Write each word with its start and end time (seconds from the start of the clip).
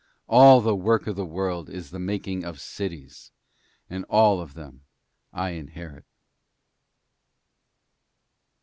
All 0.27 0.61
the 0.61 0.75
Work 0.75 1.05
of 1.05 1.15
the 1.15 1.27
World 1.27 1.69
is 1.69 1.91
the 1.91 1.99
making 1.99 2.43
of 2.43 2.59
cities, 2.59 3.29
and 3.87 4.03
all 4.05 4.41
of 4.41 4.55
them 4.55 4.81
I 5.31 5.51
inherit.' 5.51 6.05